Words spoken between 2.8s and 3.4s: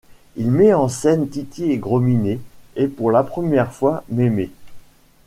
pour la